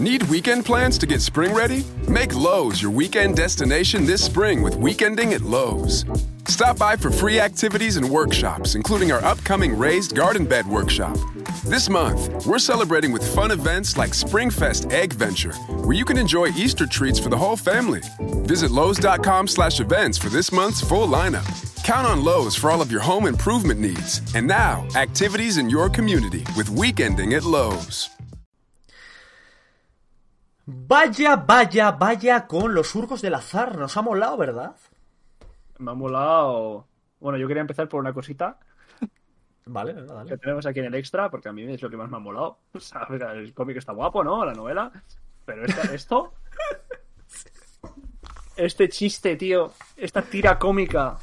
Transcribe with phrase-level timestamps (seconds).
[0.00, 1.84] Need weekend plans to get spring ready?
[2.08, 6.06] Make Lowe's your weekend destination this spring with Weekending at Lowe's.
[6.46, 11.18] Stop by for free activities and workshops, including our upcoming Raised Garden Bed Workshop.
[11.66, 15.52] This month, we're celebrating with fun events like Springfest Egg Venture,
[15.84, 18.00] where you can enjoy Easter treats for the whole family.
[18.46, 21.44] Visit Lowe's.com slash events for this month's full lineup.
[21.84, 24.22] Count on Lowe's for all of your home improvement needs.
[24.34, 28.08] And now, activities in your community with Weekending at Lowe's.
[30.72, 33.76] Vaya, vaya, vaya con los surcos del azar.
[33.76, 34.76] Nos ha molado, ¿verdad?
[35.78, 36.86] Me ha molado.
[37.18, 38.58] Bueno, yo quería empezar por una cosita
[39.66, 40.30] Vale, venga, dale.
[40.30, 42.20] que tenemos aquí en el extra, porque a mí es lo que más me ha
[42.20, 42.58] molado.
[42.74, 44.44] O sea, el cómic está guapo, ¿no?
[44.44, 44.90] La novela.
[45.44, 46.32] Pero esta- esto.
[48.56, 49.72] Este chiste, tío.
[49.96, 51.16] Esta tira cómica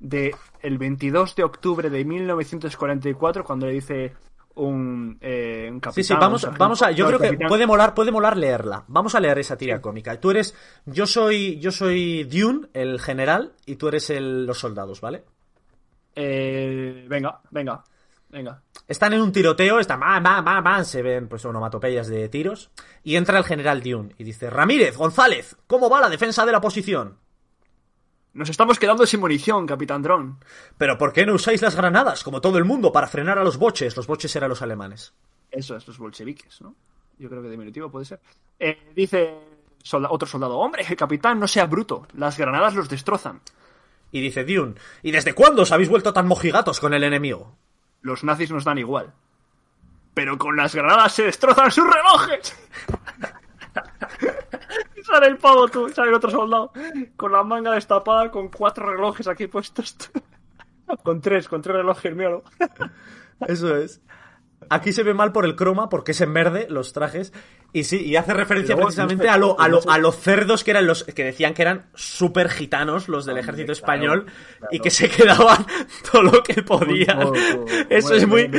[0.00, 4.14] de el 22 de octubre de 1944, cuando le dice
[4.56, 6.04] un, eh, un capitán.
[6.04, 6.90] Sí, sí, vamos, vamos a.
[6.92, 8.84] Yo creo que capitán- puede molar, puede molar leerla.
[8.88, 10.18] Vamos a leer esa tira cómica.
[10.20, 10.54] Tú eres.
[10.86, 11.58] Yo soy.
[11.58, 15.24] Yo soy Dune, el general, y tú eres el, los soldados, ¿vale?
[16.14, 17.82] Eh, venga, venga,
[18.30, 18.62] venga.
[18.86, 20.00] Están en un tiroteo, están.
[20.84, 22.70] Se ven pues onomatopeyas de tiros.
[23.02, 26.60] Y entra el general Dune y dice: Ramírez, González, ¿cómo va la defensa de la
[26.60, 27.18] posición?
[28.34, 30.38] Nos estamos quedando sin munición, capitán Dron.
[30.76, 33.56] Pero ¿por qué no usáis las granadas, como todo el mundo, para frenar a los
[33.58, 33.96] boches?
[33.96, 35.14] Los boches eran los alemanes.
[35.50, 36.74] Eso es los bolcheviques, ¿no?
[37.18, 38.20] Yo creo que diminutivo puede ser.
[38.58, 39.38] Eh, dice
[39.84, 42.08] solda- otro soldado, hombre, capitán, no sea bruto.
[42.14, 43.40] Las granadas los destrozan.
[44.10, 47.56] Y dice Dune: ¿Y desde cuándo os habéis vuelto tan mojigatos con el enemigo?
[48.02, 49.12] Los nazis nos dan igual.
[50.12, 52.56] Pero con las granadas se destrozan sus relojes.
[55.14, 56.72] Sale el pavo, tú, sale el otro soldado.
[57.16, 59.96] Con la manga destapada, con cuatro relojes aquí puestos.
[61.04, 62.42] con tres, con tres relojes, míralo.
[63.46, 64.00] Eso es.
[64.70, 67.32] Aquí se ve mal por el croma, porque es en verde los trajes.
[67.72, 70.70] Y sí, y hace referencia luego, precisamente a, lo, a, lo- a los cerdos que
[70.70, 74.68] eran los que decían que eran súper gitanos, los del ejército claro, español, claro.
[74.72, 75.66] y que se quedaban
[76.10, 77.18] todo lo que podían.
[77.18, 77.66] Muy poco.
[77.90, 78.50] Eso Bueno, es muy.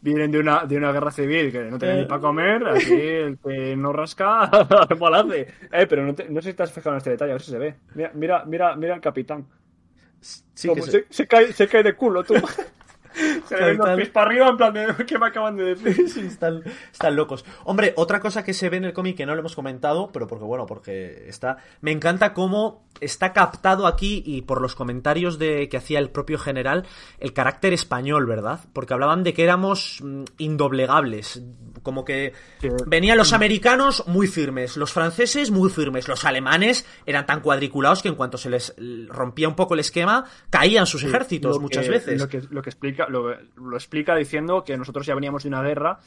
[0.00, 2.00] Vienen- de una, de una guerra civil que no tienen Eh.
[2.02, 4.50] ni para comer, aquí el que no rasca,
[5.00, 5.40] mal hace.
[5.72, 7.42] Eh, pero no, te- no sé si te has fijado en este detalle, a ver
[7.42, 7.74] si se ve.
[7.94, 9.46] Mira, mira, mira, mira el capitán.
[10.20, 12.34] Sí, Como que se, se- se cae, se cae de culo, tú.
[13.48, 13.96] se le ven los Capitán.
[13.96, 16.08] pies para arriba en plan de ¿qué me acaban de decir?
[16.08, 17.44] Sí, están, están locos.
[17.64, 20.26] Hombre, otra cosa que se ve en el cómic que no lo hemos comentado, pero
[20.26, 21.58] porque bueno, porque está.
[21.80, 26.36] Me encanta cómo está captado aquí y por los comentarios de que hacía el propio
[26.38, 26.84] general
[27.20, 28.60] el carácter español, ¿verdad?
[28.72, 31.42] Porque hablaban de que éramos mm, indoblegables.
[31.82, 32.68] Como que Sí.
[32.86, 38.08] venían los americanos muy firmes, los franceses muy firmes, los alemanes eran tan cuadriculados que
[38.08, 38.74] en cuanto se les
[39.08, 42.20] rompía un poco el esquema, caían sus ejércitos muchas que- veces.
[42.20, 45.62] Lo que, lo que explica, lo, lo explica diciendo que nosotros ya veníamos de una
[45.62, 45.98] guerra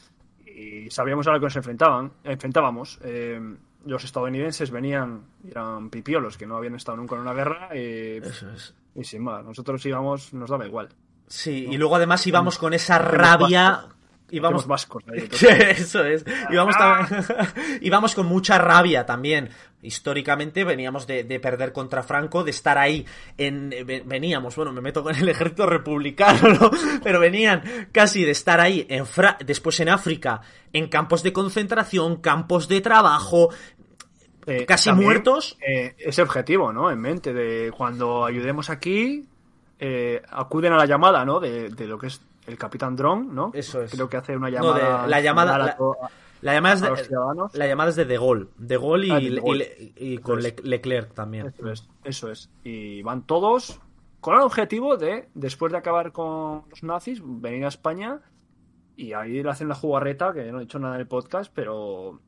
[0.46, 3.00] y sabíamos a lo que nos enfrentaban, enfrentábamos.
[3.04, 3.40] Eh,
[3.86, 8.50] los estadounidenses venían, eran pipiolos que no habían estado nunca en una guerra y, Eso
[8.52, 8.74] es.
[8.96, 9.44] y sin más.
[9.44, 10.90] Nosotros íbamos, nos daba igual.
[11.28, 13.86] Sí, y luego además íbamos con esa rabia.
[14.32, 15.04] Íbamos Somos vascos.
[15.78, 16.26] Eso es.
[17.82, 19.50] Íbamos con mucha rabia también.
[19.84, 23.06] Históricamente veníamos de, de perder contra Franco, de estar ahí
[23.38, 23.70] en...
[23.86, 26.72] ve- Veníamos, bueno, me meto con el ejército republicano, ¿no?
[27.04, 32.18] Pero venían casi de estar ahí en Fra- después en África, en campos de concentración,
[32.22, 33.50] campos de trabajo,
[34.46, 35.58] Eh, casi también, muertos.
[35.68, 36.92] eh, ese objetivo, ¿no?
[36.92, 39.26] En mente de cuando ayudemos aquí,
[39.80, 41.40] eh, acuden a la llamada, ¿no?
[41.40, 43.52] De, de lo que es el capitán Drone, ¿no?
[43.54, 43.92] Eso es.
[43.92, 45.08] Creo que hace una No, de- llamada.
[45.08, 47.16] la llamada- a la- llamada es de,
[47.60, 48.48] la llamada es de De Gaulle.
[48.58, 49.94] De Gaulle y, Ah, de De Gaulle.
[49.98, 50.42] y- y con.
[50.42, 51.48] Le- Leclerc también.
[51.48, 52.50] Eso es, eso es.
[52.64, 53.80] Y van todos
[54.20, 58.22] con el objetivo de, después de acabar con los nazis, venir a España
[58.96, 62.20] y ahí le hacen la jugarreta, que no he dicho nada en el podcast, pero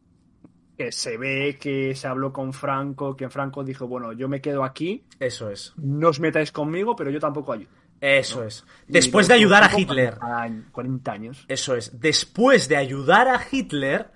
[0.77, 4.63] que se ve que se habló con Franco, que Franco dijo, bueno, yo me quedo
[4.63, 5.73] aquí, Eso es.
[5.77, 7.69] no os metáis conmigo, pero yo tampoco ayudo.
[8.05, 8.65] Eso es.
[8.89, 10.15] Y Después de ayudar a Hitler.
[10.19, 11.45] 40 años- 40 años.
[11.47, 11.99] Eso es.
[12.01, 14.11] Después de ayudar a Hitler,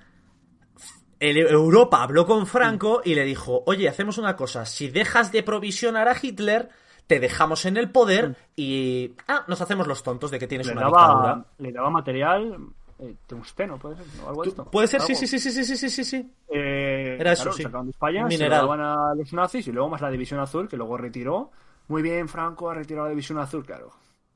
[1.20, 5.42] el- Europa habló con Franco y le dijo, oye, hacemos una cosa, si dejas de
[5.42, 6.70] provisionar a Hitler,
[7.08, 9.14] te dejamos en el poder y...
[9.28, 11.28] Ah, nos hacemos los tontos de que tienes Le una dictadura.
[11.30, 12.58] daba, le daba material,
[13.00, 14.66] eh, tungsteno, puede ser, o algo de esto.
[14.70, 15.20] Puede ser, sí, Algo.
[15.22, 16.32] sí, sí, sí, sí, sí, sí, sí.
[16.54, 17.64] Eh, Era eso, claro, sí.
[17.64, 18.66] sacaban de España, Un se mineral.
[18.66, 21.52] lo daban a los nazis y luego más la División Azul, que luego retiró.
[21.88, 23.92] Muy bien, Franco ha retirado la División Azul, claro.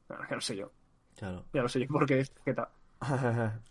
[0.08, 0.72] Claro, Ya lo sé yo.
[1.18, 1.46] Claro.
[1.54, 2.72] Ya lo sé yo porque es que ta-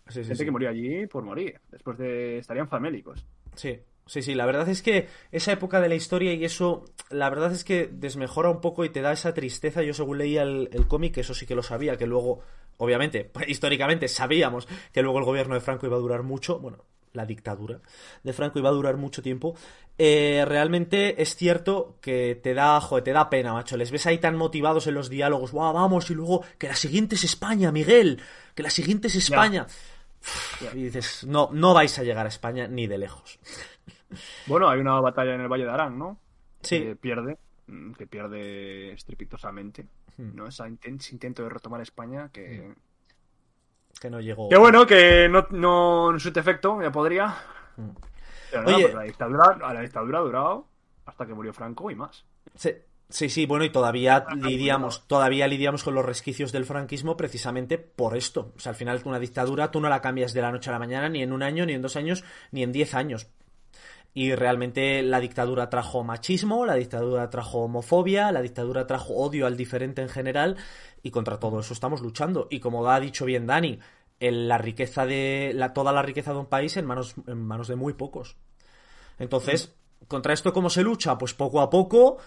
[0.07, 0.45] sí, sí, gente sí.
[0.45, 1.59] que murió allí por morir.
[1.69, 2.37] Después de.
[2.39, 3.25] estarían famélicos.
[3.55, 3.79] Sí.
[4.05, 7.51] Sí, sí, la verdad es que esa época de la historia y eso, la verdad
[7.51, 9.83] es que desmejora un poco y te da esa tristeza.
[9.83, 12.41] Yo según leía el, el cómic, eso sí que lo sabía, que luego,
[12.77, 16.83] obviamente, históricamente sabíamos que luego el gobierno de Franco iba a durar mucho, bueno,
[17.13, 17.79] la dictadura
[18.23, 19.55] de Franco iba a durar mucho tiempo.
[19.97, 23.77] Eh, realmente es cierto que te da, joder, te da pena, macho.
[23.77, 27.15] Les ves ahí tan motivados en los diálogos, wow, vamos, y luego que la siguiente
[27.15, 28.21] es España, Miguel,
[28.55, 29.67] que la siguiente es España.
[30.73, 33.39] Y dices, no, no vais a llegar a España ni de lejos.
[34.45, 36.17] Bueno, hay una batalla en el Valle de Arán, ¿no?
[36.61, 36.79] Sí.
[36.81, 37.37] Que pierde,
[37.67, 39.85] mm, que pierde estrepitosamente.
[40.17, 40.35] Hmm.
[40.35, 40.47] ¿no?
[40.47, 42.73] Ese inten- ese intento de retomar España que...
[43.99, 44.49] Que no llegó.
[44.49, 47.35] Que bueno, que no, no, no efecto, ya podría.
[48.51, 48.73] Pero no, Hmm.
[48.75, 48.83] Oye.
[48.83, 50.67] pues la dictadura, la dictadura ha durado
[51.05, 52.25] hasta que murió Franco y más.
[52.55, 52.73] Sí,
[53.11, 58.17] sí, sí, bueno, y todavía lidiamos, todavía lidiamos con los resquicios del franquismo precisamente por
[58.17, 58.53] esto.
[58.55, 60.79] O sea, al final una dictadura tú no la cambias de la noche a la
[60.79, 63.27] mañana, ni en un año, ni en dos años, ni en diez años.
[64.13, 69.55] Y realmente la dictadura trajo machismo, la dictadura trajo homofobia, la dictadura trajo odio al
[69.55, 70.57] diferente en general,
[71.01, 72.47] y contra todo eso estamos luchando.
[72.49, 73.79] Y como ha dicho bien Dani,
[74.19, 75.51] el- la riqueza de.
[75.55, 78.35] La, toda la riqueza de un país en manos, en manos de muy pocos.
[79.19, 79.73] Entonces,
[80.07, 81.17] ¿contra esto cómo se lucha?
[81.17, 82.17] Pues poco a poco,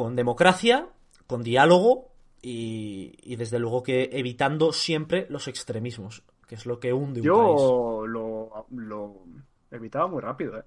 [0.00, 0.88] con democracia,
[1.26, 2.08] con diálogo
[2.40, 7.26] y, y desde luego que evitando siempre los extremismos, que es lo que hunde un
[7.26, 7.60] país.
[7.60, 9.14] Yo lo, lo
[9.70, 10.64] evitaba muy rápido, ¿eh?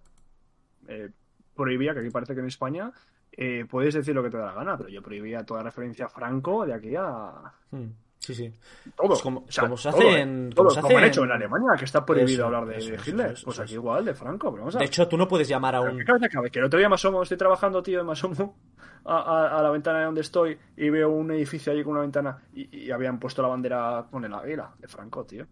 [0.88, 1.10] Eh,
[1.56, 2.92] Prohibía, que aquí parece que en España
[3.32, 6.10] eh, puedes decir lo que te da la gana, pero yo prohibía toda referencia a
[6.10, 7.34] Franco de aquí a
[7.72, 7.90] Mm,
[8.26, 8.54] Sí, sí.
[8.96, 9.08] todo.
[9.08, 10.20] Pues como- O sea, como se hace ¿eh?
[10.22, 12.66] en- Todo, como se como hace han hecho en- Alemania, que está prohibido Eso, hablar
[12.66, 13.32] de, eso, Hitler.
[13.34, 15.76] eso, pues aquí igual, de Franco, pero vamos a De hecho, tú no puedes llamar
[15.76, 15.98] a un...
[15.98, 16.50] ¿Qué cabeza cabe?
[16.50, 18.56] Que el otro día me asomo, estoy trabajando, tío, y me asomo
[19.04, 22.02] a, a- a la ventana de donde estoy y veo un edificio allí con una
[22.02, 25.46] ventana y, y habían puesto la bandera con el águila de Franco, tío.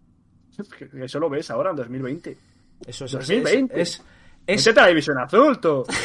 [0.80, 2.38] Que- que Eso lo ves ahora en 2020.
[2.88, 3.12] Eso es...
[3.12, 3.82] 2020.
[3.82, 3.90] Es...
[4.00, 4.06] es,
[4.48, 5.84] Métete a la división azul, tú.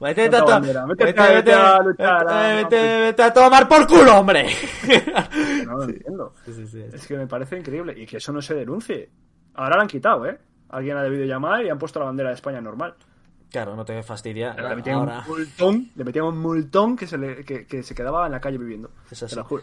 [0.00, 0.46] A to-
[0.86, 4.46] métete- a luchar, tomar por culo, hombre.
[5.66, 6.34] No lo entiendo.
[6.46, 6.82] Sí, sí, sí.
[6.92, 7.94] Es que me parece increíble.
[7.96, 9.10] Y que eso no se denuncie.
[9.54, 10.38] Ahora lo han quitado, ¿eh?
[10.70, 12.94] Alguien ha debido llamar y han puesto la bandera de España normal.
[13.50, 14.54] Claro, no te fastidia.
[14.54, 15.18] Le metían Ahora...
[15.20, 18.40] un multón, le metían un multón que se, le- que, que se quedaba en la
[18.40, 18.90] calle viviendo.
[19.10, 19.34] Es así.
[19.34, 19.62] Te lo juro.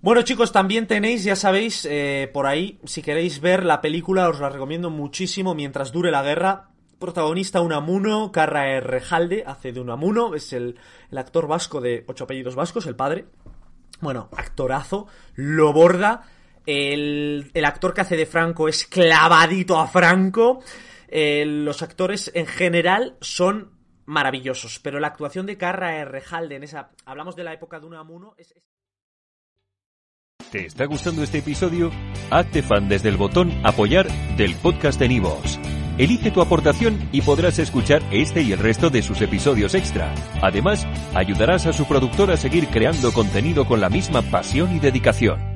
[0.00, 4.38] Bueno chicos, también tenéis, ya sabéis, eh, por ahí, si queréis ver la película, os
[4.38, 6.68] la recomiendo muchísimo mientras dure la guerra.
[6.98, 10.78] Protagonista Unamuno, Carra Rejalde, hace de Unamuno, es el,
[11.10, 13.26] el actor vasco de ocho apellidos vascos, el padre.
[14.00, 16.22] Bueno, actorazo, lo borda.
[16.66, 20.62] El, el actor que hace de Franco es clavadito a Franco.
[21.10, 23.70] Los actores en general son
[24.06, 26.90] maravillosos, pero la actuación de Carra Rejalde en esa...
[27.04, 28.34] Hablamos de la época de Unamuno,
[30.50, 31.90] ¿Te está gustando este episodio?
[32.30, 34.06] Hazte fan desde el botón Apoyar
[34.36, 35.58] del podcast de Nivos.
[35.96, 40.12] Elige tu aportación y podrás escuchar este y el resto de sus episodios extra.
[40.42, 45.54] Además, ayudarás a su productor a seguir creando contenido con la misma pasión y dedicación.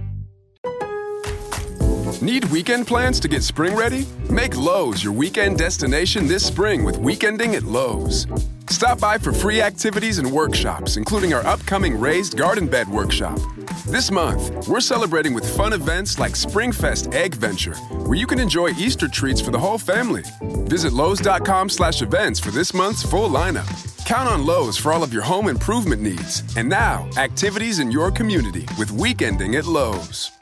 [2.21, 4.05] Need weekend plans to get spring ready?
[4.29, 8.27] Make Lowe's your weekend destination this spring with Weekending at Lowe's.
[8.69, 13.39] Stop by for free activities and workshops, including our upcoming Raised Garden Bed Workshop.
[13.87, 17.75] This month, we're celebrating with fun events like Springfest Egg Venture,
[18.07, 20.25] where you can enjoy Easter treats for the whole family.
[20.67, 23.67] Visit Lowe's.com slash events for this month's full lineup.
[24.05, 26.43] Count on Lowe's for all of your home improvement needs.
[26.57, 30.38] And now, activities in your community with Weekending at Lowe's.